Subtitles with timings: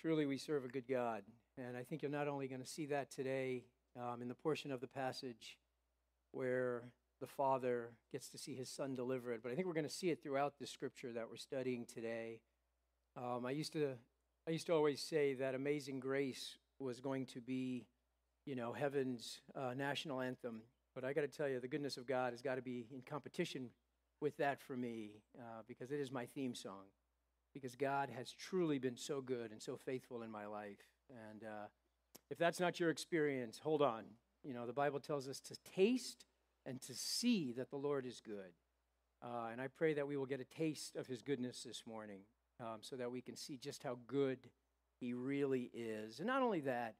[0.00, 1.22] Truly, we serve a good God.
[1.56, 3.64] And I think you're not only going to see that today
[4.00, 5.58] um, in the portion of the passage
[6.30, 6.84] where
[7.20, 9.92] the Father gets to see his Son deliver it, but I think we're going to
[9.92, 12.38] see it throughout the scripture that we're studying today.
[13.16, 13.94] Um, I, used to,
[14.46, 17.84] I used to always say that Amazing Grace was going to be,
[18.46, 20.62] you know, heaven's uh, national anthem.
[20.94, 23.02] But I got to tell you, the goodness of God has got to be in
[23.02, 23.70] competition
[24.20, 26.84] with that for me uh, because it is my theme song
[27.58, 30.78] because God has truly been so good and so faithful in my life.
[31.10, 31.66] And uh,
[32.30, 34.04] if that's not your experience, hold on.
[34.44, 36.24] You know, the Bible tells us to taste
[36.64, 38.52] and to see that the Lord is good.
[39.22, 42.20] Uh, and I pray that we will get a taste of his goodness this morning
[42.60, 44.38] um, so that we can see just how good
[45.00, 46.18] he really is.
[46.18, 46.94] And not only that,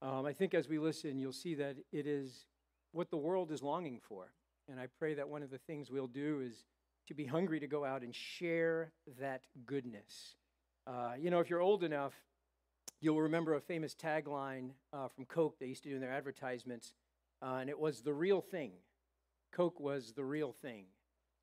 [0.00, 2.46] um, I think as we listen, you'll see that it is
[2.92, 4.32] what the world is longing for.
[4.70, 6.64] And I pray that one of the things we'll do is
[7.08, 10.36] to be hungry to go out and share that goodness.
[10.86, 12.12] Uh, you know, if you're old enough,
[13.00, 16.92] you'll remember a famous tagline uh, from Coke they used to do in their advertisements,
[17.42, 18.72] uh, and it was the real thing.
[19.52, 20.84] Coke was the real thing.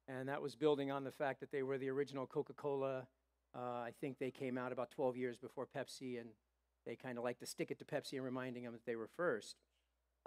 [0.08, 3.08] And that was building on the fact that they were the original Coca Cola.
[3.56, 6.30] Uh, I think they came out about 12 years before Pepsi, and
[6.86, 9.10] they kind of like to stick it to Pepsi and reminding them that they were
[9.18, 9.56] first.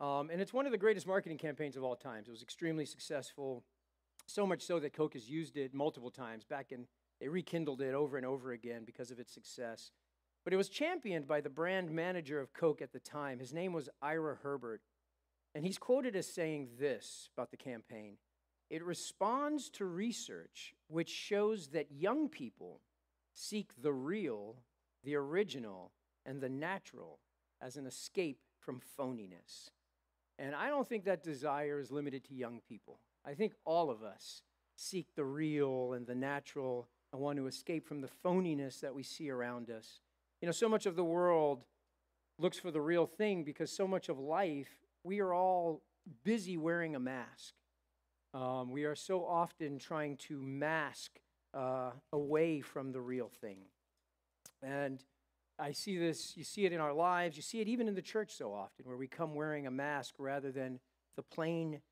[0.00, 2.26] Um, and it's one of the greatest marketing campaigns of all times.
[2.26, 3.62] It was extremely successful.
[4.28, 6.44] So much so that Coke has used it multiple times.
[6.44, 6.86] Back in,
[7.18, 9.90] they rekindled it over and over again because of its success.
[10.44, 13.38] But it was championed by the brand manager of Coke at the time.
[13.38, 14.82] His name was Ira Herbert.
[15.54, 18.18] And he's quoted as saying this about the campaign
[18.68, 22.82] it responds to research which shows that young people
[23.32, 24.56] seek the real,
[25.04, 25.92] the original,
[26.26, 27.18] and the natural
[27.62, 29.70] as an escape from phoniness.
[30.38, 33.00] And I don't think that desire is limited to young people.
[33.28, 34.40] I think all of us
[34.74, 39.02] seek the real and the natural and want to escape from the phoniness that we
[39.02, 40.00] see around us.
[40.40, 41.64] You know, so much of the world
[42.38, 44.70] looks for the real thing because so much of life,
[45.04, 45.82] we are all
[46.24, 47.52] busy wearing a mask.
[48.32, 51.20] Um, we are so often trying to mask
[51.52, 53.58] uh, away from the real thing.
[54.62, 55.04] And
[55.58, 58.00] I see this, you see it in our lives, you see it even in the
[58.00, 60.80] church so often, where we come wearing a mask rather than
[61.16, 61.82] the plain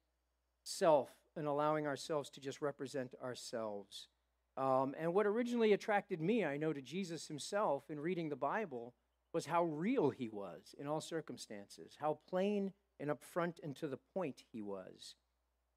[0.63, 4.09] self and allowing ourselves to just represent ourselves.
[4.57, 8.95] Um, and what originally attracted me, I know, to Jesus himself in reading the Bible
[9.33, 13.99] was how real he was in all circumstances, how plain and upfront and to the
[14.15, 15.15] point he was.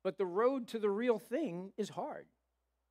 [0.03, 2.27] But the road to the real thing is hard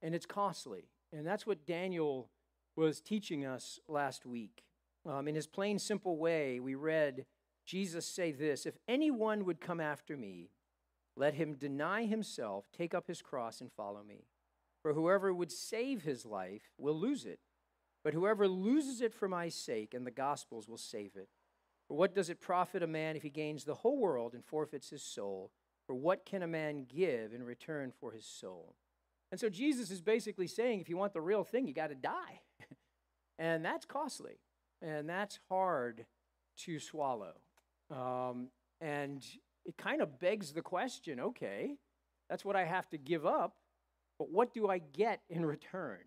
[0.03, 0.91] and it's costly.
[1.13, 2.29] And that's what Daniel
[2.77, 4.63] was teaching us last week.
[5.07, 7.25] Um, in his plain, simple way, we read
[7.65, 10.51] Jesus say this If anyone would come after me,
[11.19, 14.27] let him deny himself, take up his cross, and follow me.
[14.83, 17.41] For whoever would save his life will lose it,
[18.05, 21.29] but whoever loses it for my sake and the gospel's will save it.
[21.89, 24.91] For what does it profit a man if he gains the whole world and forfeits
[24.91, 25.51] his soul?
[25.87, 28.77] For what can a man give in return for his soul?
[29.33, 31.95] And so Jesus is basically saying if you want the real thing, you got to
[31.95, 32.43] die.
[33.39, 34.39] and that's costly,
[34.81, 36.07] and that's hard
[36.59, 37.35] to swallow.
[37.91, 38.49] Um,
[38.81, 39.25] and
[39.69, 41.77] it kind of begs the question okay,
[42.29, 43.55] that's what I have to give up,
[44.19, 46.01] but what do I get in return?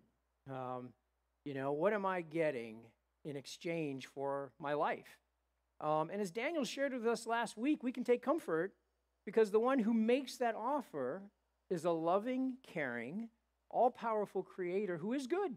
[0.50, 0.88] Um,
[1.44, 2.80] you know, what am I getting
[3.24, 5.16] in exchange for my life?
[5.80, 8.72] Um, and as Daniel shared with us last week, we can take comfort
[9.24, 11.22] because the one who makes that offer
[11.70, 13.28] is a loving, caring,
[13.70, 15.54] all powerful creator who is good.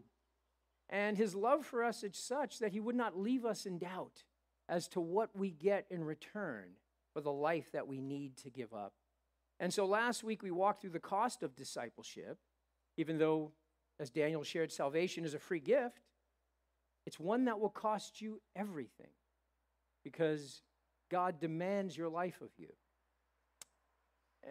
[0.90, 4.24] And his love for us is such that he would not leave us in doubt
[4.70, 6.70] as to what we get in return
[7.16, 8.92] for the life that we need to give up.
[9.62, 12.38] And so last week we walked through the cost of discipleship,
[12.98, 13.54] even though,
[14.02, 16.02] as Daniel shared, salvation is a free gift.
[17.06, 19.12] It's one that will cost you everything
[20.04, 20.62] because
[21.10, 22.74] God demands your life of you.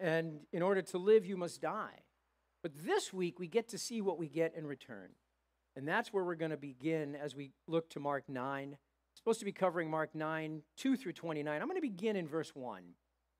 [0.01, 1.99] And in order to live, you must die.
[2.63, 5.09] But this week, we get to see what we get in return.
[5.75, 8.75] And that's where we're going to begin as we look to Mark 9
[9.25, 11.59] supposed to be covering Mark 9, 2 through 29.
[11.59, 12.83] I'm going to begin in verse 1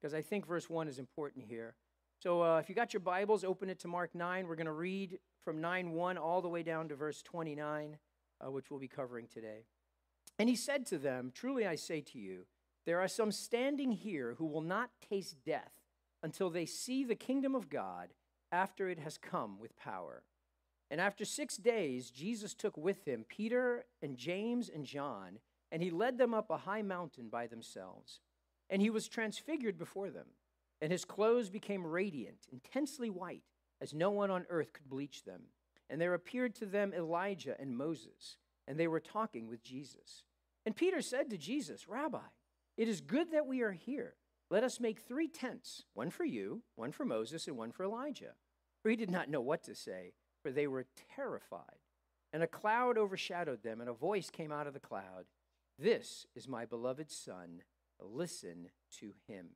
[0.01, 1.75] because I think verse 1 is important here.
[2.23, 4.47] So uh, if you got your Bibles, open it to Mark 9.
[4.47, 7.97] We're going to read from 9 1 all the way down to verse 29,
[8.43, 9.67] uh, which we'll be covering today.
[10.39, 12.47] And he said to them, Truly I say to you,
[12.87, 15.73] there are some standing here who will not taste death
[16.23, 18.09] until they see the kingdom of God
[18.51, 20.23] after it has come with power.
[20.89, 25.37] And after six days, Jesus took with him Peter and James and John
[25.75, 28.21] and he led them up a high mountain by themselves.
[28.69, 30.27] And he was transfigured before them,
[30.79, 33.43] and his clothes became radiant, intensely white,
[33.81, 35.41] as no one on earth could bleach them.
[35.89, 40.23] And there appeared to them Elijah and Moses, and they were talking with Jesus.
[40.65, 42.19] And Peter said to Jesus, Rabbi,
[42.77, 44.15] it is good that we are here.
[44.49, 48.35] Let us make three tents one for you, one for Moses, and one for Elijah.
[48.81, 50.85] For he did not know what to say, for they were
[51.17, 51.81] terrified.
[52.31, 55.25] And a cloud overshadowed them, and a voice came out of the cloud
[55.77, 57.61] This is my beloved Son.
[57.99, 58.69] Listen
[58.99, 59.47] to him.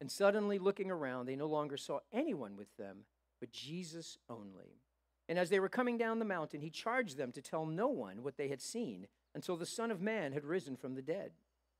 [0.00, 2.98] And suddenly, looking around, they no longer saw anyone with them,
[3.40, 4.80] but Jesus only.
[5.28, 8.22] And as they were coming down the mountain, he charged them to tell no one
[8.22, 11.32] what they had seen until the Son of Man had risen from the dead.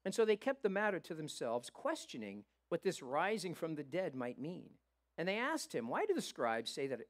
[0.04, 4.14] And so they kept the matter to themselves, questioning what this rising from the dead
[4.14, 4.70] might mean.
[5.16, 7.00] And they asked him, Why do the scribes say that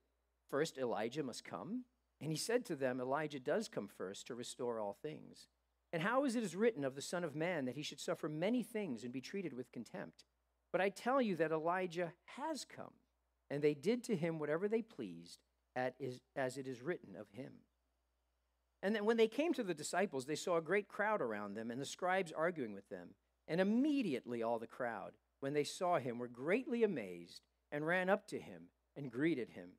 [0.49, 1.85] first Elijah must come?
[2.21, 5.49] And he said to them, Elijah does come first to restore all things.
[5.93, 8.29] And how is it is written of the Son of Man that he should suffer
[8.29, 10.25] many things and be treated with contempt?
[10.71, 12.93] But I tell you that Elijah has come,
[13.51, 15.39] and they did to him whatever they pleased,
[15.75, 17.53] as it is written of him.
[18.83, 21.71] And then when they came to the disciples, they saw a great crowd around them,
[21.71, 23.15] and the scribes arguing with them.
[23.47, 27.43] And immediately all the crowd, when they saw him, were greatly amazed,
[27.73, 28.65] and ran up to him
[28.97, 29.71] and greeted him.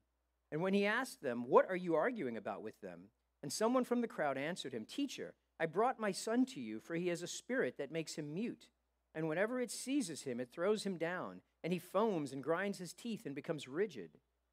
[0.51, 3.09] And when he asked them, What are you arguing about with them?
[3.43, 6.95] And someone from the crowd answered him, Teacher, I brought my son to you, for
[6.95, 8.67] he has a spirit that makes him mute.
[9.13, 12.93] And whenever it seizes him, it throws him down, and he foams and grinds his
[12.93, 14.11] teeth and becomes rigid.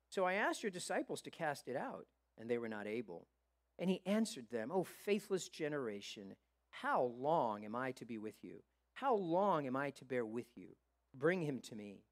[0.08, 2.06] So I asked your disciples to cast it out,
[2.38, 3.29] and they were not able.
[3.79, 6.35] And he answered them, O faithless generation,
[6.70, 8.62] how long am I to be with you?
[8.94, 10.69] How long am I to bear with you?
[11.14, 12.03] Bring him to me.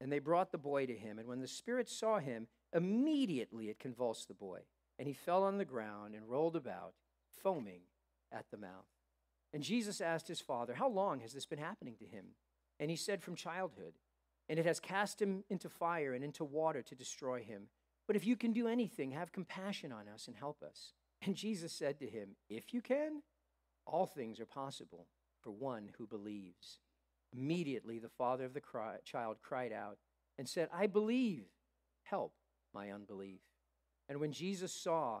[0.00, 3.78] And they brought the boy to him, and when the spirit saw him, immediately it
[3.78, 4.60] convulsed the boy,
[4.98, 6.94] and he fell on the ground and rolled about,
[7.42, 7.82] foaming
[8.32, 8.86] at the mouth.
[9.52, 12.26] And Jesus asked his father, How long has this been happening to him?
[12.78, 13.94] And he said, From childhood.
[14.48, 17.68] And it has cast him into fire and into water to destroy him.
[18.06, 20.92] But if you can do anything, have compassion on us and help us.
[21.22, 23.22] And Jesus said to him, If you can,
[23.86, 25.06] all things are possible
[25.40, 26.78] for one who believes.
[27.32, 29.98] Immediately the father of the cry, child cried out
[30.38, 31.44] and said, I believe,
[32.02, 32.34] help
[32.74, 33.40] my unbelief.
[34.08, 35.20] And when Jesus saw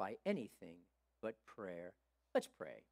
[0.00, 0.78] by anything
[1.22, 1.92] but prayer.
[2.34, 2.84] Let's pray.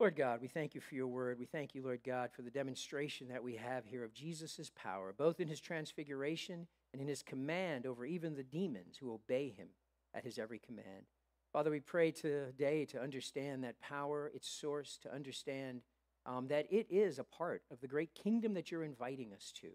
[0.00, 1.38] Lord God, we thank you for your word.
[1.38, 5.14] We thank you, Lord God, for the demonstration that we have here of Jesus' power,
[5.16, 9.68] both in his transfiguration and in his command over even the demons who obey him
[10.12, 11.06] at his every command.
[11.52, 15.82] Father, we pray today to understand that power, its source, to understand
[16.26, 19.68] um, that it is a part of the great kingdom that you're inviting us to.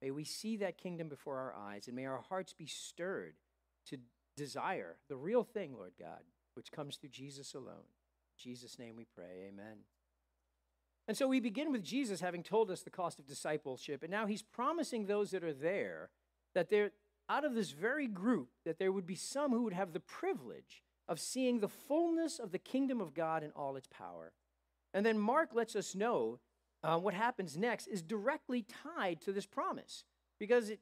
[0.00, 3.34] May we see that kingdom before our eyes, and may our hearts be stirred
[3.86, 3.98] to
[4.38, 6.22] desire the real thing, Lord God,
[6.54, 7.88] which comes through Jesus alone.
[8.36, 9.48] In Jesus' name we pray.
[9.48, 9.78] Amen.
[11.06, 14.26] And so we begin with Jesus having told us the cost of discipleship, and now
[14.26, 16.10] he's promising those that are there
[16.54, 16.92] that there,
[17.28, 20.82] out of this very group, that there would be some who would have the privilege
[21.06, 24.32] of seeing the fullness of the kingdom of God in all its power.
[24.92, 26.40] And then Mark lets us know
[26.82, 28.64] uh, what happens next is directly
[28.96, 30.04] tied to this promise
[30.38, 30.80] because it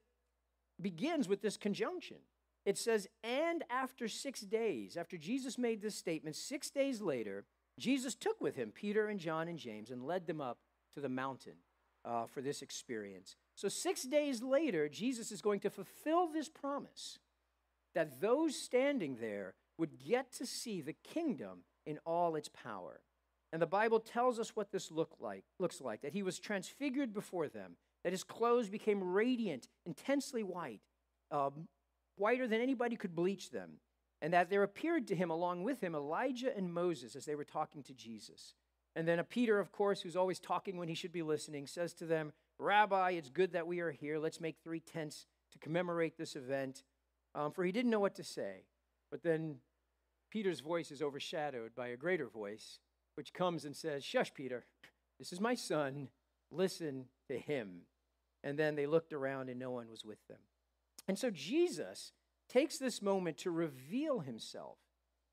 [0.80, 2.18] begins with this conjunction.
[2.66, 7.44] It says, and after six days, after Jesus made this statement, six days later,
[7.78, 10.58] Jesus took with him Peter and John and James and led them up
[10.94, 11.54] to the mountain
[12.04, 13.37] uh, for this experience.
[13.54, 17.20] So, six days later, Jesus is going to fulfill this promise
[17.94, 23.00] that those standing there would get to see the kingdom in all its power.
[23.52, 27.14] And the Bible tells us what this look like, looks like that he was transfigured
[27.14, 30.80] before them, that his clothes became radiant, intensely white,
[31.30, 31.68] um,
[32.16, 33.78] whiter than anybody could bleach them,
[34.20, 37.44] and that there appeared to him along with him Elijah and Moses as they were
[37.44, 38.54] talking to Jesus.
[38.94, 41.92] And then a Peter, of course, who's always talking when he should be listening, says
[41.94, 44.18] to them, Rabbi, it's good that we are here.
[44.18, 46.82] Let's make three tents to commemorate this event.
[47.35, 48.64] Um, for he didn't know what to say.
[49.11, 49.56] But then
[50.30, 52.78] Peter's voice is overshadowed by a greater voice,
[53.16, 54.64] which comes and says, Shush, Peter,
[55.18, 56.08] this is my son.
[56.50, 57.82] Listen to him.
[58.42, 60.38] And then they looked around and no one was with them.
[61.08, 62.12] And so Jesus
[62.48, 64.78] takes this moment to reveal himself,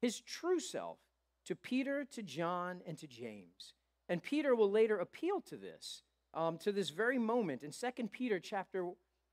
[0.02, 0.98] his true self,
[1.46, 3.74] to Peter, to John, and to James.
[4.10, 6.04] And Peter will later appeal to this,
[6.34, 7.64] um, to this very moment.
[7.64, 8.90] In 2 Peter chapter,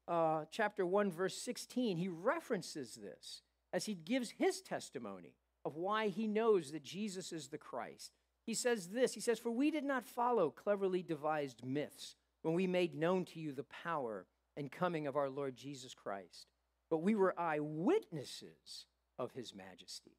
[0.09, 3.43] uh, chapter 1, verse 16, he references this
[3.73, 8.13] as he gives his testimony of why he knows that Jesus is the Christ.
[8.47, 12.67] he says this He says, For we did not follow cleverly devised myths when we
[12.67, 14.27] made known to you the power
[14.57, 16.47] and coming of our Lord Jesus Christ,
[16.91, 18.87] but we were eyewitnesses
[19.19, 20.17] of his majesty.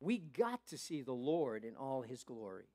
[0.00, 2.68] We got to see the Lord in all his glory.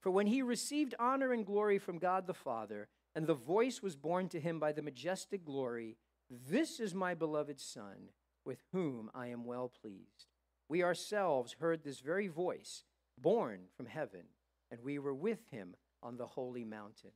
[0.00, 3.96] For when he received honor and glory from God the Father, and the voice was
[3.96, 5.96] borne to him by the majestic glory,
[6.28, 8.10] This is my beloved Son,
[8.44, 10.26] with whom I am well pleased.
[10.68, 12.84] We ourselves heard this very voice,
[13.16, 14.24] born from heaven,
[14.70, 17.12] and we were with him on the holy mountain.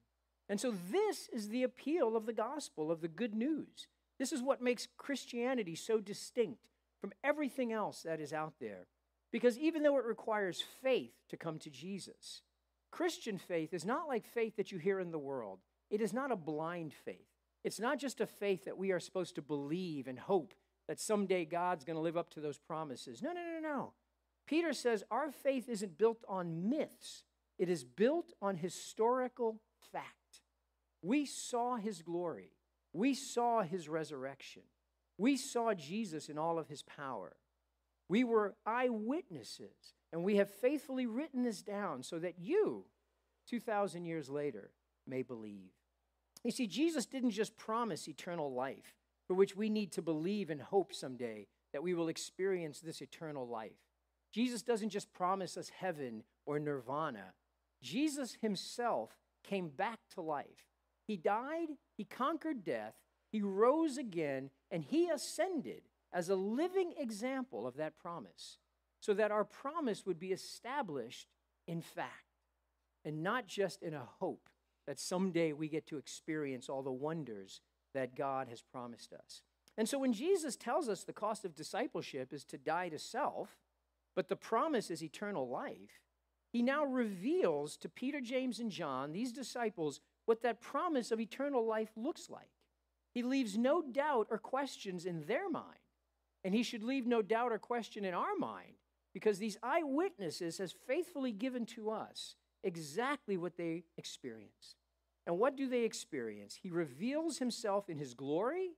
[0.49, 3.87] And so, this is the appeal of the gospel, of the good news.
[4.19, 6.69] This is what makes Christianity so distinct
[7.00, 8.87] from everything else that is out there.
[9.31, 12.43] Because even though it requires faith to come to Jesus,
[12.90, 15.61] Christian faith is not like faith that you hear in the world.
[15.90, 17.28] It is not a blind faith.
[17.64, 20.55] It's not just a faith that we are supposed to believe and hope
[20.87, 23.23] that someday God's going to live up to those promises.
[23.23, 23.93] No, no, no, no.
[24.47, 27.25] Peter says our faith isn't built on myths,
[27.59, 29.61] it is built on historical
[29.93, 30.17] fact.
[31.02, 32.52] We saw his glory,
[32.93, 34.62] we saw his resurrection,
[35.17, 37.37] we saw Jesus in all of his power.
[38.09, 42.87] We were eyewitnesses, and we have faithfully written this down so that you,
[43.50, 44.71] 2,000 years later,
[45.07, 45.73] may believe.
[46.43, 48.95] You see, Jesus didn't just promise eternal life,
[49.26, 53.47] for which we need to believe and hope someday that we will experience this eternal
[53.47, 53.76] life.
[54.33, 57.35] Jesus doesn't just promise us heaven or nirvana.
[57.83, 59.11] Jesus himself
[59.45, 60.67] came back to life.
[61.08, 62.94] He died, he conquered death,
[63.32, 68.58] he rose again, and he ascended as a living example of that promise,
[69.00, 71.28] so that our promise would be established
[71.66, 72.12] in fact
[73.04, 74.50] and not just in a hope
[74.86, 77.62] that someday we get to experience all the wonders
[77.94, 79.42] that God has promised us.
[79.78, 83.56] And so when Jesus tells us the cost of discipleship is to die to self,
[84.14, 86.02] but the promise is eternal life,
[86.52, 91.66] he now reveals to Peter, James, and John, these disciples, what that promise of eternal
[91.66, 92.50] life looks like.
[93.14, 95.78] He leaves no doubt or questions in their mind.
[96.44, 98.75] And he should leave no doubt or question in our mind
[99.14, 104.76] because these eyewitnesses has faithfully given to us exactly what they experienced.
[105.26, 106.58] And what do they experience?
[106.62, 108.73] He reveals himself in his glory,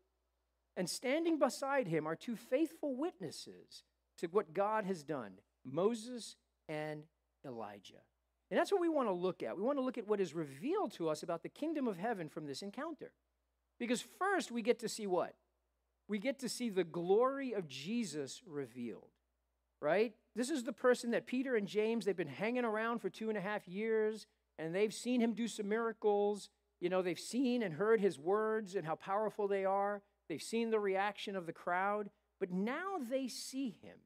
[0.76, 3.82] and standing beside him are two faithful witnesses
[4.18, 5.32] to what God has done
[5.64, 6.36] Moses
[6.68, 7.02] and
[7.44, 8.02] Elijah.
[8.50, 9.56] And that's what we want to look at.
[9.56, 12.28] We want to look at what is revealed to us about the kingdom of heaven
[12.28, 13.12] from this encounter.
[13.78, 15.34] Because first, we get to see what?
[16.08, 19.10] We get to see the glory of Jesus revealed,
[19.80, 20.14] right?
[20.34, 23.38] This is the person that Peter and James, they've been hanging around for two and
[23.38, 24.26] a half years
[24.58, 26.50] and they've seen him do some miracles.
[26.80, 30.02] You know, they've seen and heard his words and how powerful they are.
[30.28, 33.98] They've seen the reaction of the crowd, but now they see him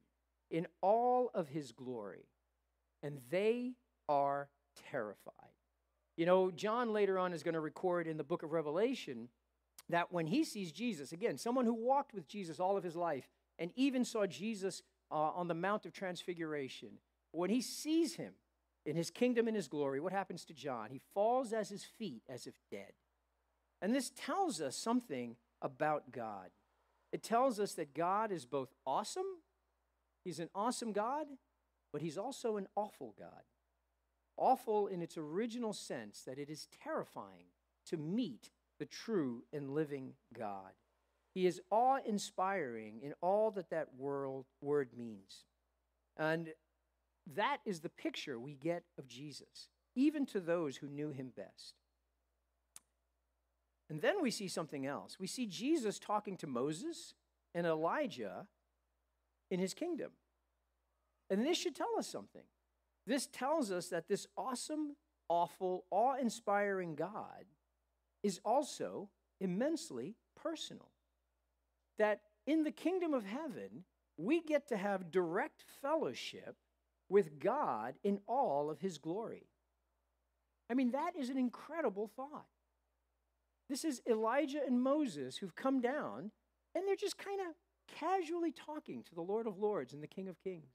[0.49, 2.29] in all of his glory,
[3.03, 3.73] and they
[4.07, 4.49] are
[4.91, 5.33] terrified.
[6.17, 9.29] You know, John later on is going to record in the book of Revelation
[9.89, 13.29] that when he sees Jesus, again, someone who walked with Jesus all of his life
[13.59, 14.81] and even saw Jesus
[15.11, 16.89] uh, on the Mount of Transfiguration,
[17.31, 18.33] when he sees him,
[18.85, 20.89] in his kingdom and his glory, what happens to John?
[20.91, 22.93] He falls at his feet as if dead.
[23.81, 26.49] And this tells us something about God.
[27.11, 29.25] It tells us that God is both awesome,
[30.23, 31.27] he's an awesome God,
[31.91, 33.43] but he's also an awful God.
[34.37, 37.47] Awful in its original sense, that it is terrifying
[37.87, 38.49] to meet
[38.79, 40.71] the true and living God.
[41.33, 45.45] He is awe inspiring in all that that world, word means.
[46.17, 46.49] And
[47.35, 51.75] that is the picture we get of Jesus, even to those who knew him best.
[53.89, 55.19] And then we see something else.
[55.19, 57.13] We see Jesus talking to Moses
[57.53, 58.47] and Elijah
[59.51, 60.11] in his kingdom.
[61.29, 62.43] And this should tell us something.
[63.07, 64.95] This tells us that this awesome,
[65.29, 67.45] awful, awe inspiring God
[68.23, 69.09] is also
[69.39, 70.89] immensely personal.
[71.99, 73.83] That in the kingdom of heaven,
[74.17, 76.55] we get to have direct fellowship
[77.09, 79.47] with God in all of his glory.
[80.69, 82.47] I mean, that is an incredible thought.
[83.69, 86.31] This is Elijah and Moses who've come down,
[86.73, 87.47] and they're just kind of
[87.99, 90.73] casually talking to the Lord of Lords and the King of Kings.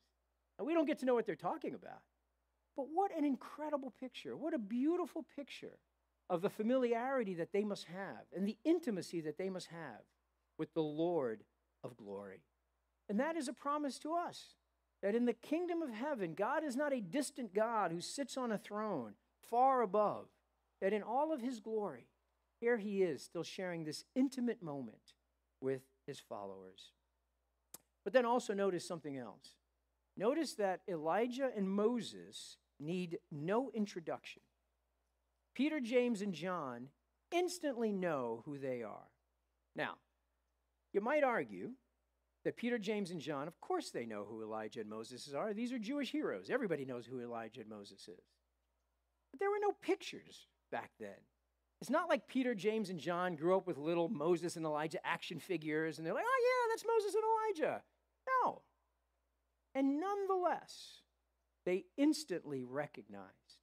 [0.58, 2.02] And we don't get to know what they're talking about.
[2.80, 4.34] But what an incredible picture.
[4.34, 5.76] What a beautiful picture
[6.30, 10.00] of the familiarity that they must have and the intimacy that they must have
[10.56, 11.42] with the Lord
[11.84, 12.40] of glory.
[13.10, 14.54] And that is a promise to us
[15.02, 18.50] that in the kingdom of heaven, God is not a distant God who sits on
[18.50, 19.12] a throne
[19.50, 20.28] far above,
[20.80, 22.06] that in all of his glory,
[22.60, 25.12] here he is still sharing this intimate moment
[25.60, 26.92] with his followers.
[28.04, 29.50] But then also notice something else.
[30.16, 34.42] Notice that Elijah and Moses need no introduction.
[35.54, 36.88] Peter, James, and John
[37.32, 39.08] instantly know who they are.
[39.76, 39.94] Now,
[40.92, 41.70] you might argue
[42.44, 45.52] that Peter, James, and John, of course, they know who Elijah and Moses are.
[45.52, 46.50] These are Jewish heroes.
[46.50, 48.24] Everybody knows who Elijah and Moses is.
[49.30, 51.10] But there were no pictures back then.
[51.80, 55.38] It's not like Peter, James, and John grew up with little Moses and Elijah action
[55.38, 57.24] figures and they're like, oh, yeah, that's Moses and
[57.64, 57.82] Elijah.
[58.44, 58.62] No.
[59.74, 61.00] And nonetheless,
[61.64, 63.60] they instantly recognized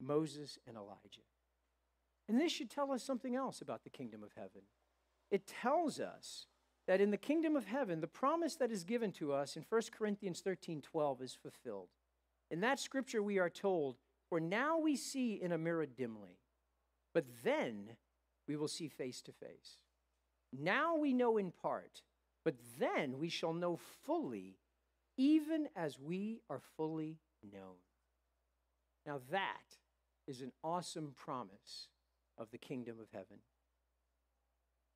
[0.00, 1.26] Moses and Elijah.
[2.28, 4.62] And this should tell us something else about the kingdom of heaven.
[5.30, 6.46] It tells us
[6.86, 9.82] that in the kingdom of heaven, the promise that is given to us in 1
[9.96, 11.88] Corinthians 13 12 is fulfilled.
[12.50, 13.96] In that scripture, we are told,
[14.28, 16.38] For now we see in a mirror dimly,
[17.14, 17.96] but then
[18.46, 19.78] we will see face to face.
[20.52, 22.02] Now we know in part,
[22.44, 24.56] but then we shall know fully,
[25.18, 27.76] even as we are fully known.
[29.06, 29.76] Now, that
[30.26, 31.88] is an awesome promise
[32.36, 33.38] of the kingdom of heaven.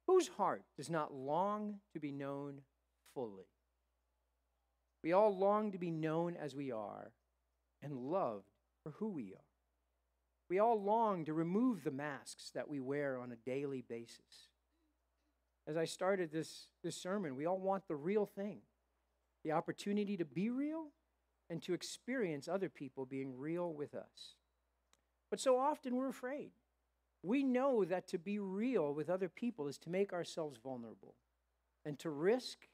[0.06, 2.60] Whose heart does not long to be known
[3.14, 3.46] fully?
[5.02, 7.12] We all long to be known as we are
[7.82, 8.50] and loved
[8.82, 9.44] for who we are.
[10.48, 14.50] We all long to remove the masks that we wear on a daily basis.
[15.66, 18.60] As I started this, this sermon, we all want the real thing
[19.44, 20.88] the opportunity to be real
[21.50, 24.36] and to experience other people being real with us.
[25.30, 26.50] But so often we're afraid.
[27.22, 31.14] We know that to be real with other people is to make ourselves vulnerable
[31.84, 32.68] and to risk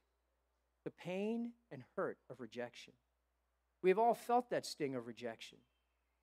[0.84, 2.94] the pain and hurt of rejection.
[3.82, 5.58] We have all felt that sting of rejection.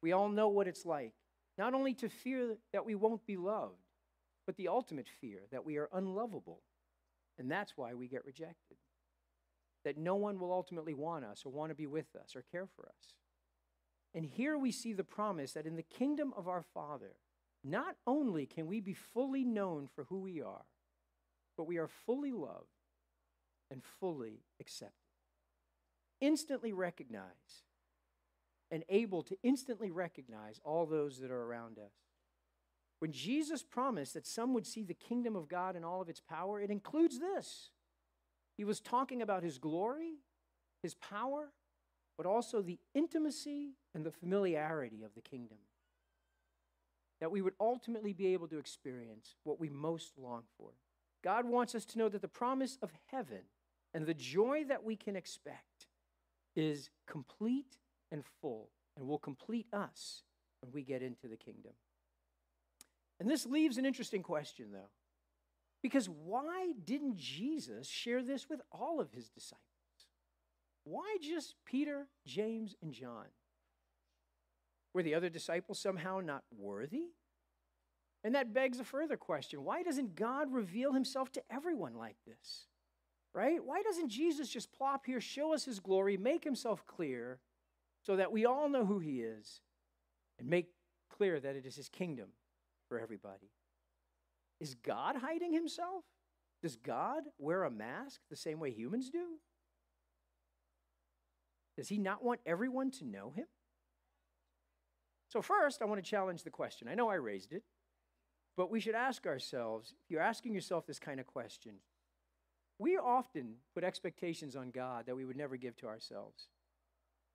[0.01, 1.13] We all know what it's like,
[1.57, 3.79] not only to fear that we won't be loved,
[4.45, 6.61] but the ultimate fear that we are unlovable.
[7.37, 8.77] And that's why we get rejected.
[9.86, 12.68] That no one will ultimately want us or want to be with us or care
[12.75, 13.13] for us.
[14.13, 17.15] And here we see the promise that in the kingdom of our Father,
[17.63, 20.65] not only can we be fully known for who we are,
[21.58, 22.67] but we are fully loved
[23.71, 24.93] and fully accepted.
[26.21, 27.63] Instantly recognize
[28.71, 31.93] and able to instantly recognize all those that are around us.
[33.00, 36.21] When Jesus promised that some would see the kingdom of God in all of its
[36.21, 37.69] power, it includes this.
[38.58, 40.15] He was talking about his glory,
[40.82, 41.52] his power,
[42.18, 45.58] but also the intimacy and the familiarity of the kingdom
[47.20, 50.72] that we would ultimately be able to experience what we most long for.
[51.24, 53.41] God wants us to know that the promise of heaven
[53.94, 55.88] and the joy that we can expect
[56.56, 57.78] is complete
[58.12, 60.24] and full and will complete us
[60.62, 61.74] when we get into the kingdom.
[63.20, 64.89] And this leaves an interesting question, though.
[65.86, 69.62] Because why didn't Jesus share this with all of his disciples?
[70.84, 73.26] Why just Peter, James, and John?
[74.95, 77.10] Were the other disciples somehow not worthy?
[78.24, 82.65] And that begs a further question why doesn't God reveal himself to everyone like this?
[83.32, 83.63] Right?
[83.63, 87.41] Why doesn't Jesus just plop here, show us his glory, make himself clear
[88.02, 89.62] so that we all know who he is
[90.39, 90.71] and make
[91.15, 92.30] clear that it is his kingdom
[92.89, 93.52] for everybody?
[94.60, 96.04] Is God hiding himself?
[96.62, 99.39] Does God wear a mask the same way humans do?
[101.78, 103.46] Does he not want everyone to know him?
[105.28, 106.88] So, first, I want to challenge the question.
[106.88, 107.63] I know I raised it,
[108.56, 111.74] but we should ask ourselves if you're asking yourself this kind of question,
[112.80, 116.48] we often put expectations on God that we would never give to ourselves,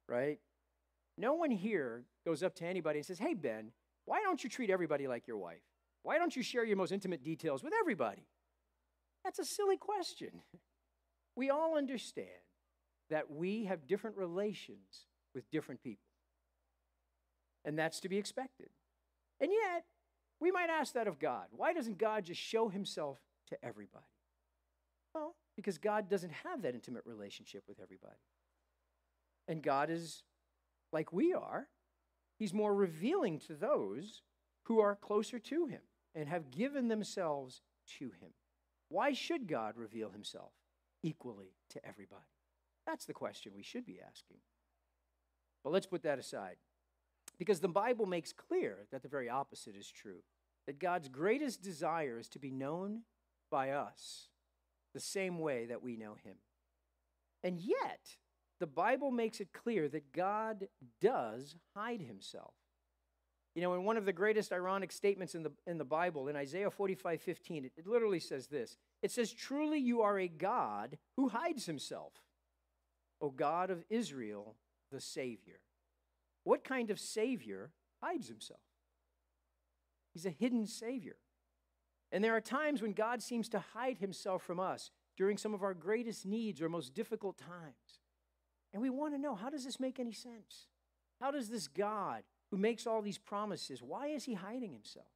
[0.09, 0.39] right?
[1.19, 3.73] No one here goes up to anybody and says, Hey, Ben,
[4.07, 5.63] why don't you treat everybody like your wife?
[6.03, 8.27] Why don't you share your most intimate details with everybody?
[9.25, 10.43] That's a silly question.
[11.37, 12.29] We all understand
[13.09, 16.11] that we have different relations with different people
[17.65, 18.69] and that's to be expected.
[19.41, 19.85] And yet,
[20.41, 21.47] we might ask that of God.
[21.51, 24.05] Why doesn't God just show himself to everybody?
[25.15, 28.21] Well, because God doesn't have that intimate relationship with everybody.
[29.49, 30.23] And God is
[30.93, 31.69] like we are,
[32.39, 34.23] He's more revealing to those
[34.65, 35.81] who are closer to Him
[36.15, 37.63] and have given themselves
[37.99, 38.31] to Him.
[38.89, 40.53] Why should God reveal Himself
[41.03, 42.23] equally to everybody?
[42.87, 44.39] That's the question we should be asking.
[45.63, 46.57] But let's put that aside.
[47.39, 50.23] Because the Bible makes clear that the very opposite is true
[50.67, 53.01] that God's greatest desire is to be known
[53.51, 54.29] by us
[54.95, 56.37] the same way that we know Him.
[57.43, 58.17] And yet,
[58.61, 60.69] the Bible makes it clear that God
[61.01, 62.55] does hide Himself.
[63.55, 66.37] You know, in one of the greatest ironic statements in the, in the Bible, in
[66.37, 70.99] Isaiah 45 15, it, it literally says this It says, Truly you are a God
[71.17, 72.13] who hides Himself,
[73.21, 74.57] O God of Israel,
[74.91, 75.61] the Savior.
[76.45, 77.71] What kind of Savior
[78.03, 78.61] hides himself?
[80.13, 81.17] He's a hidden Savior.
[82.13, 85.63] And there are times when God seems to hide himself from us during some of
[85.63, 88.01] our greatest needs or most difficult times.
[88.73, 90.67] And we want to know how does this make any sense?
[91.21, 95.07] How does this God who makes all these promises, why is he hiding himself?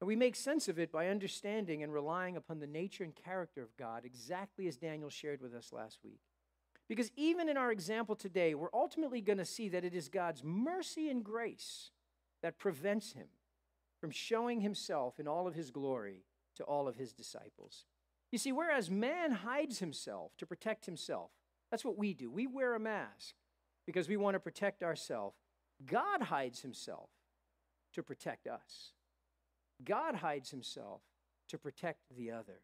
[0.00, 3.62] And we make sense of it by understanding and relying upon the nature and character
[3.62, 6.18] of God, exactly as Daniel shared with us last week.
[6.88, 10.42] Because even in our example today, we're ultimately going to see that it is God's
[10.42, 11.92] mercy and grace
[12.42, 13.28] that prevents him
[14.00, 16.24] from showing himself in all of his glory
[16.56, 17.84] to all of his disciples.
[18.32, 21.30] You see, whereas man hides himself to protect himself,
[21.70, 22.30] that's what we do.
[22.30, 23.34] We wear a mask
[23.86, 25.36] because we want to protect ourselves.
[25.86, 27.10] God hides himself
[27.94, 28.92] to protect us.
[29.84, 31.02] God hides himself
[31.48, 32.60] to protect the other.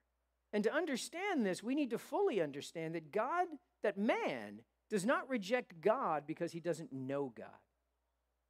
[0.53, 3.47] And to understand this, we need to fully understand that God,
[3.83, 7.49] that man, does not reject God because he doesn't know God.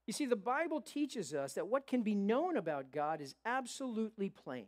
[0.06, 4.30] You see, the Bible teaches us that what can be known about God is absolutely
[4.30, 4.66] plain.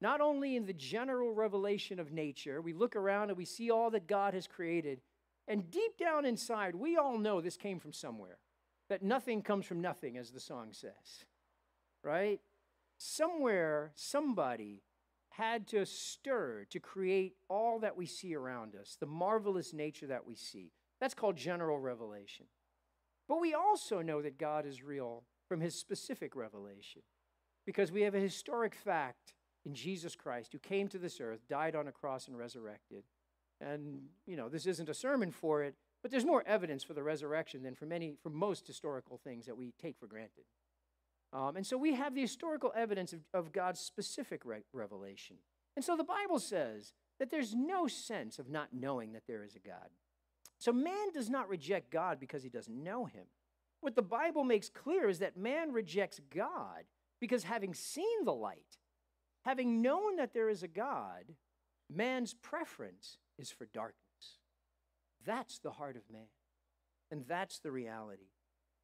[0.00, 3.90] Not only in the general revelation of nature, we look around and we see all
[3.92, 5.00] that God has created,
[5.48, 8.38] and deep down inside, we all know this came from somewhere,
[8.88, 11.24] that nothing comes from nothing, as the song says,
[12.02, 12.40] right?
[12.98, 14.82] Somewhere, somebody
[15.30, 20.26] had to stir to create all that we see around us, the marvelous nature that
[20.26, 20.72] we see.
[21.00, 22.46] That's called general revelation.
[23.28, 27.02] But we also know that God is real from his specific revelation
[27.66, 29.34] because we have a historic fact
[29.66, 33.02] in Jesus Christ who came to this earth, died on a cross, and resurrected.
[33.60, 35.74] And, you know, this isn't a sermon for it,
[36.06, 39.56] but there's more evidence for the resurrection than for many, for most historical things that
[39.56, 40.44] we take for granted.
[41.32, 45.38] Um, and so we have the historical evidence of, of God's specific re- revelation.
[45.74, 49.56] And so the Bible says that there's no sense of not knowing that there is
[49.56, 49.88] a God.
[50.58, 53.24] So man does not reject God because he doesn't know him.
[53.80, 56.84] What the Bible makes clear is that man rejects God
[57.20, 58.78] because having seen the light,
[59.44, 61.34] having known that there is a God,
[61.92, 64.05] man's preference is for darkness.
[65.26, 66.28] That's the heart of man.
[67.10, 68.30] And that's the reality.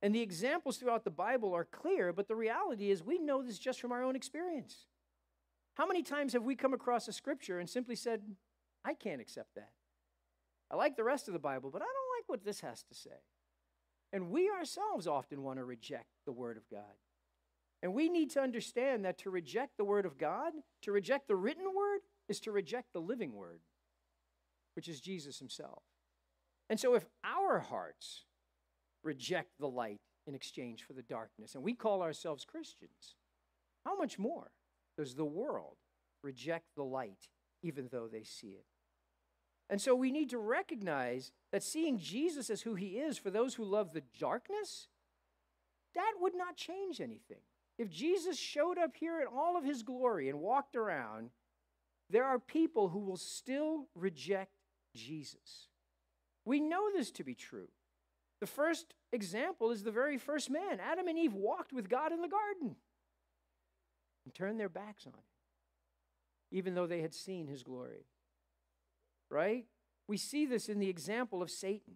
[0.02, 3.58] And the examples throughout the Bible are clear, but the reality is we know this
[3.58, 4.86] just from our own experience.
[5.74, 8.22] How many times have we come across a scripture and simply said,
[8.84, 9.70] I can't accept that?
[10.70, 12.94] I like the rest of the Bible, but I don't like what this has to
[12.94, 13.10] say.
[14.12, 16.96] And we ourselves often want to reject the Word of God.
[17.82, 20.52] And we need to understand that to reject the Word of God,
[20.82, 23.60] to reject the written Word, is to reject the living Word,
[24.74, 25.82] which is Jesus Himself.
[26.72, 28.24] And so if our hearts
[29.04, 33.14] reject the light in exchange for the darkness, and we call ourselves Christians,
[33.84, 34.52] how much more
[34.96, 35.76] does the world
[36.22, 37.28] reject the light
[37.62, 38.64] even though they see it?
[39.68, 43.56] And so we need to recognize that seeing Jesus as who he is for those
[43.56, 44.88] who love the darkness,
[45.94, 47.42] that would not change anything.
[47.76, 51.32] If Jesus showed up here in all of his glory and walked around,
[52.08, 54.52] there are people who will still reject
[54.96, 55.68] Jesus.
[56.44, 57.68] We know this to be true.
[58.40, 60.80] The first example is the very first man.
[60.80, 62.76] Adam and Eve walked with God in the garden
[64.24, 65.24] and turned their backs on him,
[66.50, 68.06] even though they had seen his glory
[69.32, 69.64] right?
[70.06, 71.94] We see this in the example of Satan.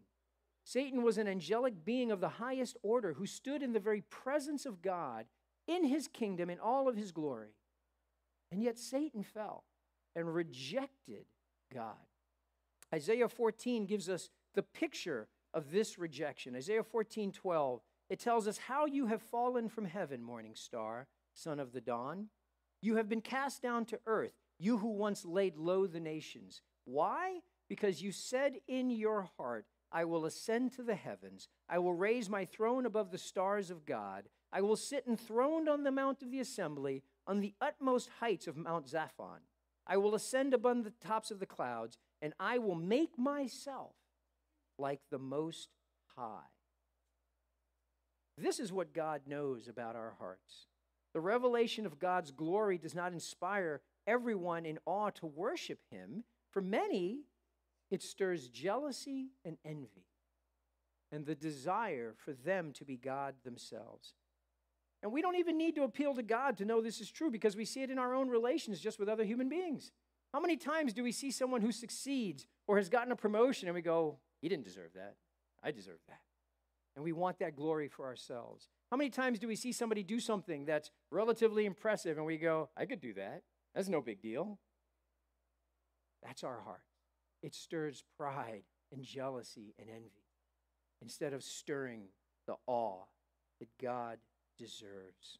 [0.64, 4.66] Satan was an angelic being of the highest order who stood in the very presence
[4.66, 5.26] of God
[5.68, 7.54] in his kingdom in all of his glory.
[8.50, 9.64] And yet Satan fell
[10.16, 11.26] and rejected
[11.72, 11.94] God.
[12.94, 16.54] Isaiah 14 gives us the picture of this rejection.
[16.54, 21.58] Isaiah 14 12, it tells us how you have fallen from heaven, morning star, son
[21.58, 22.28] of the dawn.
[22.80, 26.62] You have been cast down to earth, you who once laid low the nations.
[26.84, 27.40] Why?
[27.68, 31.48] Because you said in your heart, I will ascend to the heavens.
[31.68, 34.28] I will raise my throne above the stars of God.
[34.52, 38.56] I will sit enthroned on the mount of the assembly, on the utmost heights of
[38.56, 39.40] Mount Zaphon.
[39.86, 43.94] I will ascend above the tops of the clouds, and I will make myself
[44.78, 45.68] like the Most
[46.16, 46.50] High.
[48.38, 50.66] This is what God knows about our hearts.
[51.14, 56.24] The revelation of God's glory does not inspire everyone in awe to worship Him.
[56.50, 57.20] For many,
[57.90, 60.06] it stirs jealousy and envy
[61.12, 64.14] and the desire for them to be God themselves.
[65.02, 67.56] And we don't even need to appeal to God to know this is true because
[67.56, 69.92] we see it in our own relations just with other human beings.
[70.32, 73.74] How many times do we see someone who succeeds or has gotten a promotion and
[73.74, 75.16] we go, he didn't deserve that.
[75.62, 76.20] I deserve that.
[76.94, 78.68] And we want that glory for ourselves.
[78.90, 82.68] How many times do we see somebody do something that's relatively impressive and we go,
[82.76, 83.42] I could do that?
[83.74, 84.58] That's no big deal.
[86.22, 86.84] That's our heart.
[87.42, 88.62] It stirs pride
[88.92, 90.24] and jealousy and envy.
[91.02, 92.04] instead of stirring
[92.46, 93.04] the awe
[93.60, 94.18] that God
[94.58, 95.38] deserves.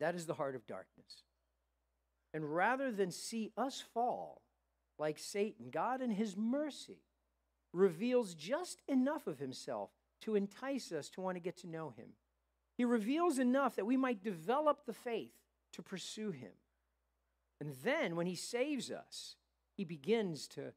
[0.00, 1.22] That is the heart of darkness.
[2.34, 4.42] And rather than see us fall
[4.98, 6.98] like Satan, God, in his mercy,
[7.72, 9.90] reveals just enough of himself
[10.22, 12.08] to entice us to want to get to know him.
[12.76, 15.32] He reveals enough that we might develop the faith
[15.72, 16.50] to pursue him.
[17.60, 19.36] And then when he saves us,
[19.76, 20.72] he begins to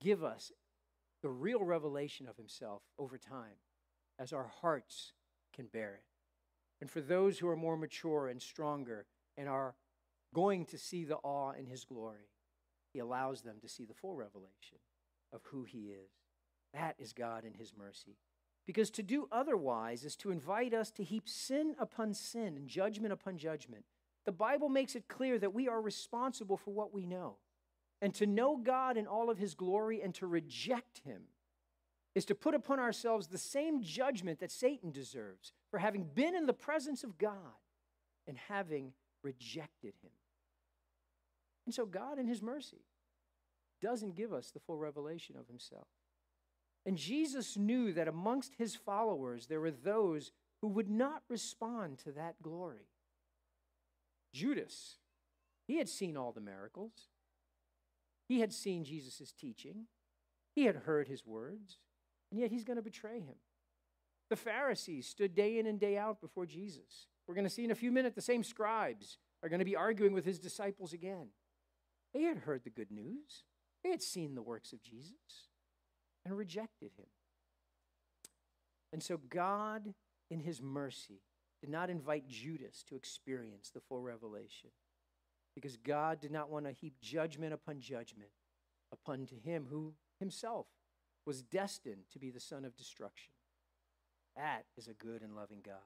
[0.00, 0.52] give us
[1.22, 3.58] the real revelation of himself over time
[4.18, 5.12] as our hearts
[5.54, 6.04] can bear it.
[6.80, 9.06] And for those who are more mature and stronger
[9.36, 9.74] and are
[10.34, 12.30] going to see the awe in his glory,
[12.92, 14.78] he allows them to see the full revelation
[15.32, 16.10] of who he is.
[16.74, 18.16] That is God in his mercy.
[18.66, 23.12] Because to do otherwise is to invite us to heap sin upon sin and judgment
[23.12, 23.84] upon judgment.
[24.24, 27.38] The Bible makes it clear that we are responsible for what we know.
[28.00, 31.22] And to know God in all of his glory and to reject him
[32.14, 36.46] is to put upon ourselves the same judgment that Satan deserves for having been in
[36.46, 37.36] the presence of God
[38.26, 38.92] and having
[39.22, 40.10] rejected him.
[41.66, 42.84] And so, God, in his mercy,
[43.80, 45.88] doesn't give us the full revelation of himself.
[46.84, 52.12] And Jesus knew that amongst his followers there were those who would not respond to
[52.12, 52.88] that glory.
[54.32, 54.98] Judas,
[55.66, 56.92] he had seen all the miracles,
[58.28, 59.86] he had seen Jesus' teaching,
[60.54, 61.78] he had heard his words,
[62.30, 63.36] and yet he's going to betray him.
[64.30, 67.06] The Pharisees stood day in and day out before Jesus.
[67.26, 69.76] We're going to see in a few minutes the same scribes are going to be
[69.76, 71.28] arguing with his disciples again.
[72.14, 73.44] They had heard the good news,
[73.82, 75.48] they had seen the works of Jesus
[76.24, 77.06] and rejected him.
[78.92, 79.94] And so God,
[80.30, 81.22] in his mercy,
[81.60, 84.70] did not invite Judas to experience the full revelation
[85.54, 88.30] because God did not want to heap judgment upon judgment
[88.92, 90.66] upon to him who himself
[91.24, 93.32] was destined to be the son of destruction.
[94.36, 95.76] That is a good and loving God.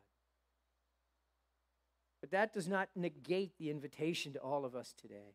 [2.20, 5.34] But that does not negate the invitation to all of us today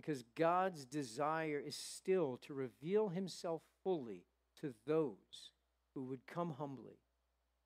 [0.00, 4.24] because God's desire is still to reveal himself fully
[4.60, 5.52] to those
[5.94, 6.98] who would come humbly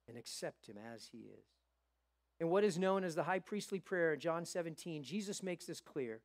[0.08, 1.44] and accept him as he is.
[2.40, 5.80] In what is known as the high priestly prayer in John 17, Jesus makes this
[5.80, 6.22] clear.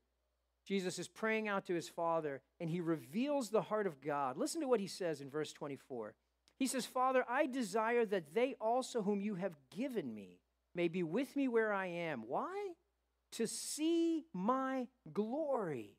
[0.66, 4.36] Jesus is praying out to his Father, and he reveals the heart of God.
[4.36, 6.16] Listen to what he says in verse 24.
[6.58, 10.40] He says, Father, I desire that they also, whom you have given me,
[10.74, 12.24] may be with me where I am.
[12.28, 12.72] Why?
[13.34, 15.99] To see my glory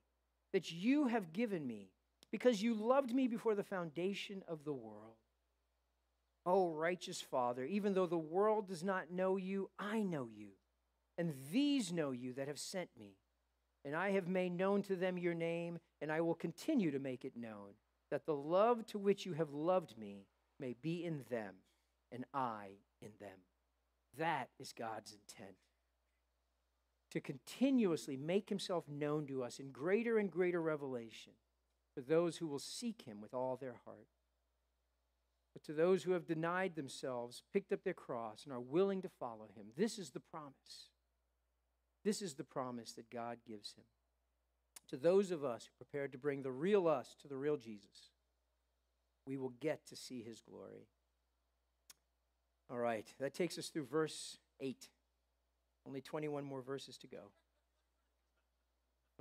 [0.52, 1.90] that you have given me,
[2.30, 5.16] because you loved me before the foundation of the world.
[6.46, 10.48] Oh, righteous Father, even though the world does not know you, I know you.
[11.18, 13.16] And these know you that have sent me.
[13.84, 17.24] And I have made known to them your name, and I will continue to make
[17.24, 17.74] it known,
[18.10, 20.26] that the love to which you have loved me
[20.58, 21.54] may be in them,
[22.10, 22.68] and I
[23.00, 23.38] in them.
[24.18, 25.56] That is God's intent.
[27.10, 31.32] To continuously make himself known to us in greater and greater revelation
[31.94, 34.06] for those who will seek him with all their heart.
[35.52, 39.08] But to those who have denied themselves, picked up their cross, and are willing to
[39.08, 40.90] follow him, this is the promise.
[42.04, 43.84] This is the promise that God gives him.
[44.90, 47.56] To those of us who are prepared to bring the real us to the real
[47.56, 48.10] Jesus,
[49.26, 50.86] we will get to see his glory.
[52.70, 54.88] All right, that takes us through verse 8.
[55.86, 57.30] Only 21 more verses to go.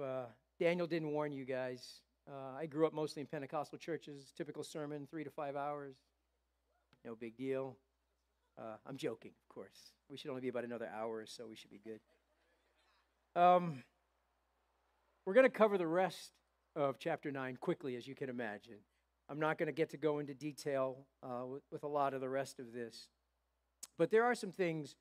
[0.03, 0.25] Uh,
[0.59, 2.01] Daniel didn't warn you guys.
[2.29, 5.95] Uh, I grew up mostly in Pentecostal churches, typical sermon, three to five hours.
[7.05, 7.77] No big deal.
[8.57, 9.93] Uh, I'm joking, of course.
[10.09, 11.47] We should only be about another hour or so.
[11.47, 11.99] We should be good.
[13.41, 13.83] Um,
[15.25, 16.31] we're going to cover the rest
[16.75, 18.79] of chapter 9 quickly, as you can imagine.
[19.29, 22.21] I'm not going to get to go into detail uh, with, with, a lot of
[22.21, 23.07] the rest of this.
[23.97, 24.95] But there are some things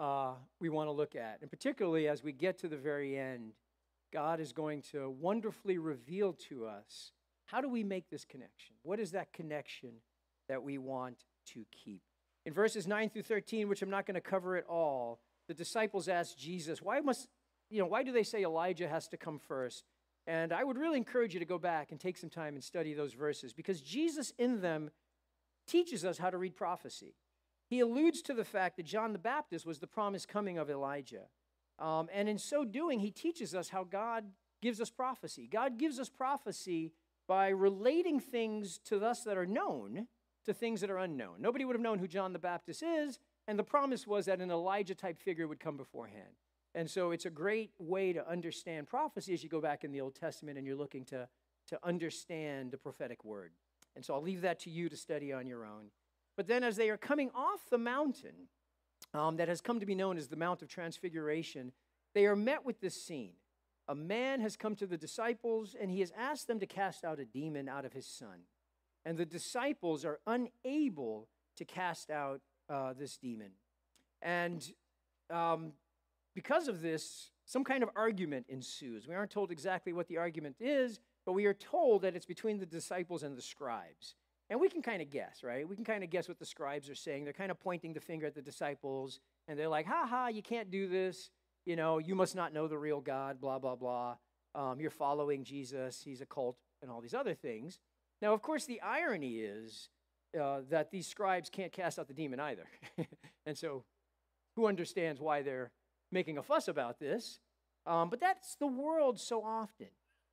[0.00, 1.38] uh, we want to look at.
[1.40, 3.52] And particularly as we get to the very end,
[4.12, 7.12] God is going to wonderfully reveal to us
[7.46, 8.76] how do we make this connection?
[8.82, 9.90] What is that connection
[10.48, 12.02] that we want to keep?
[12.44, 16.08] In verses 9 through 13, which I'm not going to cover at all, the disciples
[16.08, 17.26] ask Jesus, why must,
[17.70, 19.84] you know, why do they say Elijah has to come first?
[20.26, 22.92] And I would really encourage you to go back and take some time and study
[22.92, 24.90] those verses because Jesus in them
[25.66, 27.14] teaches us how to read prophecy.
[27.68, 31.26] He alludes to the fact that John the Baptist was the promised coming of Elijah.
[31.78, 34.24] Um, and in so doing, he teaches us how God
[34.60, 35.46] gives us prophecy.
[35.46, 36.92] God gives us prophecy
[37.26, 40.08] by relating things to us that are known
[40.46, 41.36] to things that are unknown.
[41.40, 44.50] Nobody would have known who John the Baptist is, and the promise was that an
[44.50, 46.36] Elijah type figure would come beforehand.
[46.74, 50.00] And so it's a great way to understand prophecy as you go back in the
[50.00, 51.28] Old Testament and you're looking to,
[51.68, 53.52] to understand the prophetic word.
[53.94, 55.90] And so I'll leave that to you to study on your own.
[56.38, 58.46] But then, as they are coming off the mountain
[59.12, 61.72] um, that has come to be known as the Mount of Transfiguration,
[62.14, 63.32] they are met with this scene.
[63.88, 67.18] A man has come to the disciples and he has asked them to cast out
[67.18, 68.44] a demon out of his son.
[69.04, 73.50] And the disciples are unable to cast out uh, this demon.
[74.22, 74.64] And
[75.30, 75.72] um,
[76.36, 79.08] because of this, some kind of argument ensues.
[79.08, 82.60] We aren't told exactly what the argument is, but we are told that it's between
[82.60, 84.14] the disciples and the scribes.
[84.50, 85.68] And we can kind of guess, right?
[85.68, 87.24] We can kind of guess what the scribes are saying.
[87.24, 90.42] They're kind of pointing the finger at the disciples, and they're like, ha ha, you
[90.42, 91.30] can't do this.
[91.66, 94.16] You know, you must not know the real God, blah, blah, blah.
[94.54, 97.78] Um, you're following Jesus, he's a cult, and all these other things.
[98.22, 99.90] Now, of course, the irony is
[100.38, 102.64] uh, that these scribes can't cast out the demon either.
[103.46, 103.84] and so,
[104.56, 105.70] who understands why they're
[106.10, 107.38] making a fuss about this?
[107.86, 109.88] Um, but that's the world so often.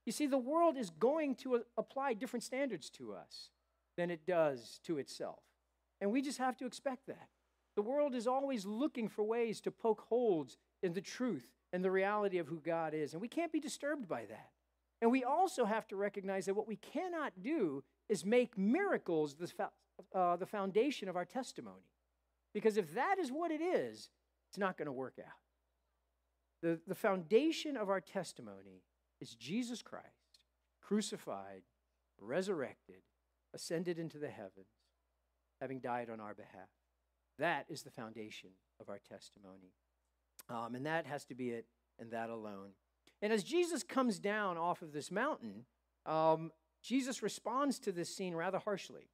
[0.05, 3.49] You see, the world is going to apply different standards to us
[3.97, 5.39] than it does to itself.
[6.01, 7.29] And we just have to expect that.
[7.75, 11.91] The world is always looking for ways to poke holes in the truth and the
[11.91, 13.13] reality of who God is.
[13.13, 14.51] And we can't be disturbed by that.
[15.01, 19.51] And we also have to recognize that what we cannot do is make miracles the,
[20.13, 21.91] uh, the foundation of our testimony.
[22.53, 24.09] Because if that is what it is,
[24.49, 25.33] it's not going to work out.
[26.61, 28.83] The, the foundation of our testimony
[29.19, 30.39] is Jesus Christ,
[30.81, 31.63] crucified,
[32.19, 33.01] resurrected,
[33.55, 34.67] ascended into the heavens,
[35.59, 36.69] having died on our behalf.
[37.39, 39.73] That is the foundation of our testimony.
[40.49, 41.65] Um, and that has to be it,
[41.99, 42.71] and that alone.
[43.21, 45.65] And as Jesus comes down off of this mountain,
[46.05, 46.51] um,
[46.83, 49.09] Jesus responds to this scene rather harshly,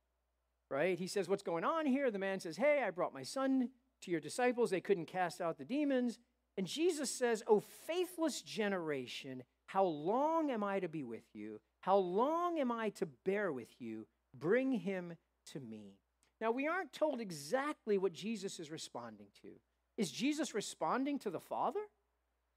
[0.70, 0.98] right?
[1.00, 2.12] He says, What's going on here?
[2.12, 3.70] The man says, Hey, I brought my son
[4.02, 4.72] to your disciples.
[4.72, 6.20] They couldn't cast out the demons.
[6.58, 11.62] And Jesus says, Oh, faithless generation, how long am I to be with you?
[11.80, 14.06] How long am I to bear with you?
[14.34, 15.16] Bring him
[15.52, 15.98] to me.
[16.40, 19.50] Now, we aren't told exactly what Jesus is responding to.
[19.98, 21.82] Is Jesus responding to the Father?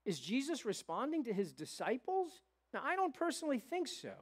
[0.06, 2.40] Is Jesus responding to his disciples?
[2.72, 4.12] Now, I don't personally think so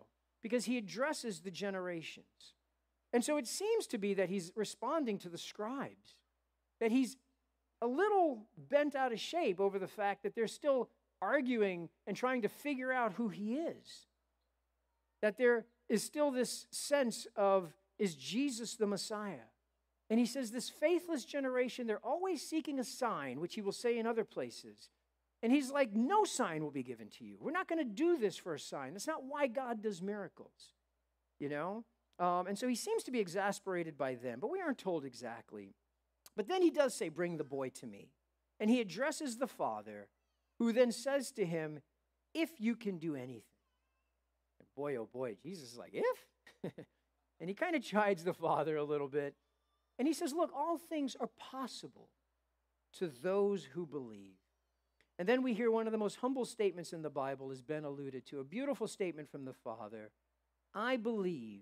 [0.43, 2.55] because he addresses the generations.
[3.13, 6.17] And so it seems to be that he's responding to the scribes,
[6.81, 7.17] that he's
[7.81, 10.89] a little bent out of shape over the fact that they're still
[11.21, 14.07] arguing and trying to figure out who he is.
[15.21, 19.49] That there is still this sense of, is Jesus the Messiah?
[20.11, 23.99] And he says, This faithless generation, they're always seeking a sign, which he will say
[23.99, 24.91] in other places.
[25.43, 27.37] And he's like, No sign will be given to you.
[27.41, 28.93] We're not going to do this for a sign.
[28.93, 30.75] That's not why God does miracles,
[31.39, 31.85] you know?
[32.19, 35.75] Um, and so he seems to be exasperated by them, but we aren't told exactly.
[36.37, 38.11] But then he does say, Bring the boy to me.
[38.61, 40.09] And he addresses the father,
[40.59, 41.81] who then says to him,
[42.35, 43.43] If you can do anything.
[44.77, 46.73] Boy, oh boy, Jesus is like, If?
[47.41, 49.35] and he kind of chides the father a little bit.
[49.99, 52.09] And he says, Look, all things are possible
[52.99, 54.37] to those who believe.
[55.19, 57.85] And then we hear one of the most humble statements in the Bible, as Ben
[57.85, 60.11] alluded to, a beautiful statement from the Father
[60.75, 61.61] I believe,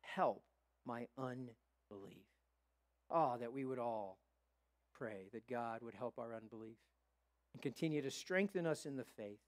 [0.00, 0.42] help
[0.84, 2.26] my unbelief.
[3.10, 4.18] Ah, oh, that we would all
[4.92, 6.76] pray that God would help our unbelief
[7.54, 9.38] and continue to strengthen us in the faith,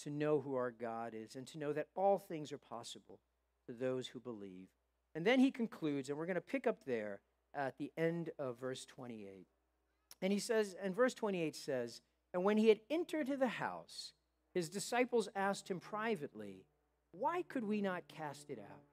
[0.00, 3.20] to know who our God is, and to know that all things are possible
[3.66, 4.68] to those who believe.
[5.14, 7.20] And then he concludes, and we're going to pick up there
[7.54, 9.46] at the end of verse 28.
[10.20, 12.00] And he says, and verse 28 says,
[12.32, 14.12] And when he had entered the house,
[14.52, 16.64] his disciples asked him privately,
[17.12, 18.84] Why could we not cast it out?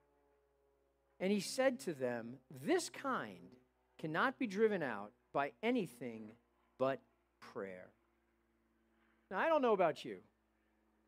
[1.20, 3.56] And he said to them, This kind
[3.98, 6.32] cannot be driven out by anything
[6.78, 7.00] but
[7.40, 7.90] prayer.
[9.30, 10.16] Now, I don't know about you,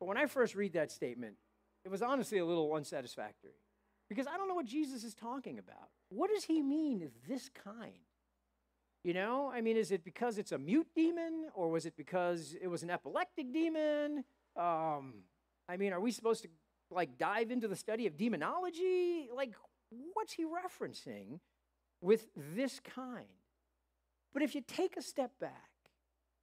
[0.05, 1.37] but when I first read that statement,
[1.83, 3.57] it was honestly a little unsatisfactory
[4.11, 5.89] because I don't know what Jesus is talking about.
[6.11, 8.05] What does he mean, this kind?
[9.03, 12.55] You know, I mean, is it because it's a mute demon or was it because
[12.61, 14.25] it was an epileptic demon?
[14.57, 15.23] Um,
[15.71, 16.51] I mean, are we supposed to
[16.91, 19.31] like dive into the study of demonology?
[19.35, 19.55] Like,
[20.13, 21.41] what's he referencing
[22.03, 23.25] with this kind?
[24.35, 25.71] But if you take a step back,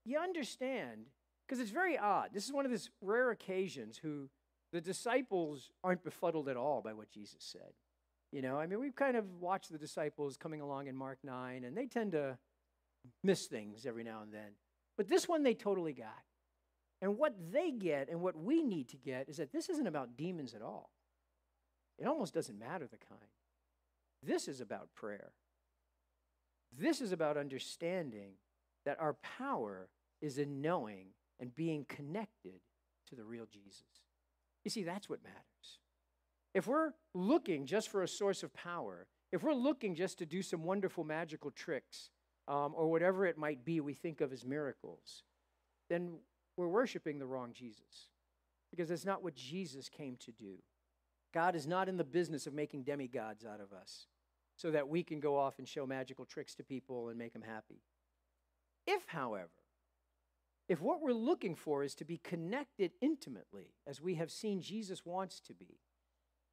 [0.04, 1.06] you understand,
[1.52, 2.30] because it's very odd.
[2.34, 4.30] This is one of those rare occasions who
[4.72, 7.74] the disciples aren't befuddled at all by what Jesus said.
[8.32, 11.66] You know, I mean, we've kind of watched the disciples coming along in Mark 9,
[11.66, 12.38] and they tend to
[13.22, 14.52] miss things every now and then.
[14.96, 16.24] But this one they totally got.
[17.02, 20.16] And what they get and what we need to get is that this isn't about
[20.16, 20.92] demons at all.
[22.00, 23.30] It almost doesn't matter the kind.
[24.24, 25.34] This is about prayer.
[26.80, 28.36] This is about understanding
[28.86, 29.90] that our power
[30.22, 31.08] is in knowing
[31.42, 32.62] and being connected
[33.10, 33.84] to the real Jesus.
[34.64, 35.80] You see, that's what matters.
[36.54, 40.42] If we're looking just for a source of power if we're looking just to do
[40.42, 42.10] some wonderful magical tricks
[42.48, 45.24] um, or whatever it might be we think of as miracles,
[45.90, 46.16] then
[46.58, 48.10] we're worshiping the wrong Jesus
[48.70, 50.56] because that's not what Jesus came to do.
[51.34, 54.08] God is not in the business of making demigods out of us
[54.58, 57.42] so that we can go off and show magical tricks to people and make them
[57.42, 57.82] happy.
[58.86, 59.50] If, however,
[60.72, 65.06] if what we're looking for is to be connected intimately, as we have seen Jesus
[65.06, 65.82] wants to be,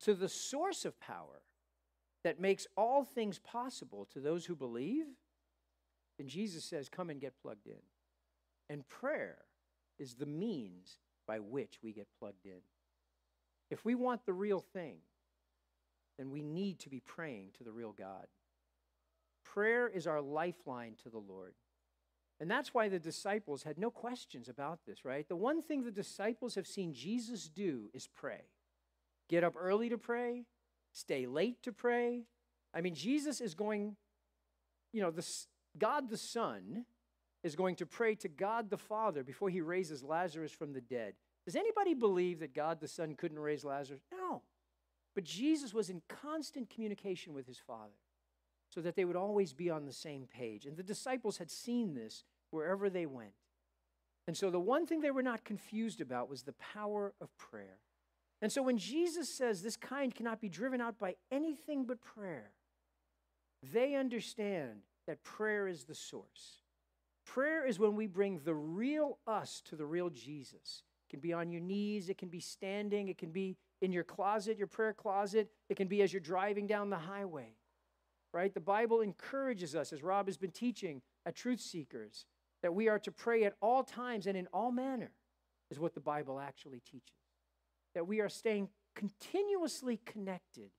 [0.01, 1.43] to the source of power
[2.25, 5.07] that makes all things possible to those who believe,
[6.19, 7.79] then Jesus says, Come and get plugged in.
[8.69, 9.39] And prayer
[10.01, 10.99] is the means
[11.29, 12.63] by which we get plugged in.
[13.71, 14.97] If we want the real thing,
[16.19, 18.27] then we need to be praying to the real God.
[19.45, 21.55] Prayer is our lifeline to the Lord.
[22.41, 25.29] And that's why the disciples had no questions about this, right?
[25.29, 28.43] The one thing the disciples have seen Jesus do is pray.
[29.29, 30.45] Get up early to pray,
[30.93, 32.25] stay late to pray.
[32.73, 33.97] I mean, Jesus is going,
[34.93, 35.27] you know, the,
[35.77, 36.85] God the Son
[37.43, 41.15] is going to pray to God the Father before he raises Lazarus from the dead.
[41.45, 44.03] Does anybody believe that God the Son couldn't raise Lazarus?
[44.13, 44.43] No.
[45.15, 47.95] But Jesus was in constant communication with his Father
[48.71, 50.67] so that they would always be on the same page.
[50.67, 53.33] And the disciples had seen this wherever they went.
[54.27, 57.79] And so the one thing they were not confused about was the power of prayer.
[58.43, 62.53] And so when Jesus says this kind cannot be driven out by anything but prayer,
[63.73, 66.63] they understand that prayer is the source.
[67.25, 70.83] Prayer is when we bring the real us to the real Jesus.
[71.09, 74.05] It can be on your knees, it can be standing, it can be in your
[74.05, 77.55] closet, your prayer closet, it can be as you're driving down the highway
[78.39, 78.55] right?
[78.55, 82.25] The Bible encourages us, as Rob has been teaching at Truth Seekers,
[82.63, 85.11] that we are to pray at all times and in all manner,
[85.73, 87.17] is what the Bible actually teaches.
[87.97, 90.71] That we are staying continuously connected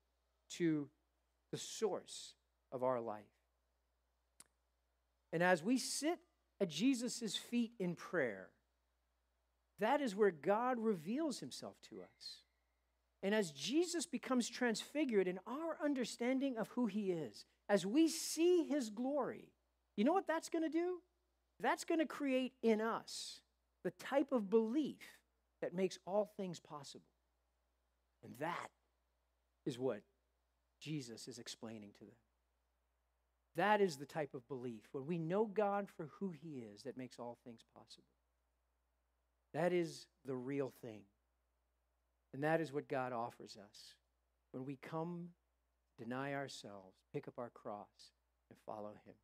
[0.51, 0.87] to
[1.51, 2.33] the source
[2.71, 3.25] of our life.
[5.33, 6.19] And as we sit
[6.61, 8.51] at Jesus' feet in prayer,
[9.79, 12.37] that is where God reveals himself to us.
[13.21, 18.63] And as Jesus becomes transfigured in our understanding of who he is, as we see
[18.63, 19.51] his glory,
[19.97, 20.99] you know what that's going to do?
[21.59, 23.41] That's going to create in us
[23.83, 25.19] the type of belief
[25.61, 27.03] that makes all things possible.
[28.23, 28.69] And that
[29.65, 30.01] is what
[30.79, 32.15] Jesus is explaining to them.
[33.55, 36.97] That is the type of belief when we know God for who he is that
[36.97, 38.05] makes all things possible.
[39.53, 41.01] That is the real thing.
[42.33, 43.95] And that is what God offers us
[44.51, 45.29] when we come,
[45.97, 48.13] deny ourselves, pick up our cross,
[48.49, 49.15] and follow Him.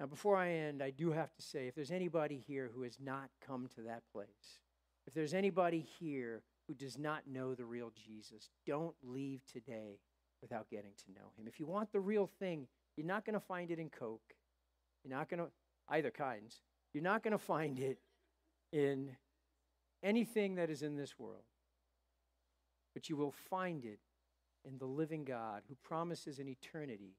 [0.00, 2.98] Now, before I end, I do have to say if there's anybody here who has
[3.00, 4.58] not come to that place,
[5.06, 9.98] if there's anybody here who does not know the real Jesus, don't leave today
[10.42, 11.46] without getting to know Him.
[11.46, 12.66] If you want the real thing,
[12.96, 14.34] you're not going to find it in Coke.
[15.04, 15.48] You're not going to,
[15.88, 16.60] either kinds.
[16.92, 17.98] You're not going to find it
[18.72, 19.10] in
[20.04, 21.42] anything that is in this world,
[22.92, 23.98] but you will find it
[24.64, 27.16] in the living God who promises an eternity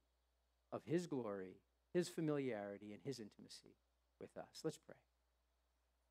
[0.72, 1.58] of His glory,
[1.94, 3.76] His familiarity, and His intimacy
[4.20, 4.62] with us.
[4.64, 4.96] Let's pray.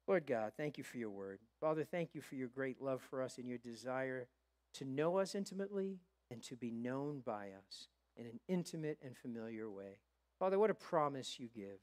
[0.06, 1.38] Lord God, thank you for your word.
[1.60, 4.28] Father, thank you for your great love for us and your desire
[4.74, 6.00] to know us intimately
[6.30, 9.98] and to be known by us in an intimate and familiar way.
[10.38, 11.78] Father, what a promise you give.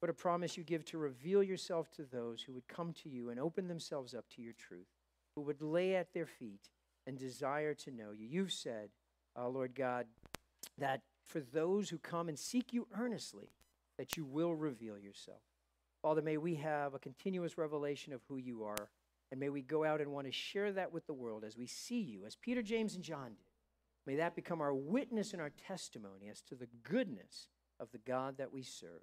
[0.00, 3.30] What a promise you give to reveal yourself to those who would come to you
[3.30, 4.86] and open themselves up to your truth,
[5.34, 6.70] who would lay at their feet
[7.06, 8.26] and desire to know you.
[8.26, 8.90] You've said,
[9.36, 10.06] uh, Lord God,
[10.78, 13.50] that for those who come and seek you earnestly,
[13.98, 15.40] that you will reveal yourself.
[16.00, 18.88] Father, may we have a continuous revelation of who you are,
[19.32, 21.66] and may we go out and want to share that with the world as we
[21.66, 23.46] see you, as Peter, James, and John did.
[24.06, 27.48] May that become our witness and our testimony as to the goodness
[27.80, 29.02] of the God that we serve.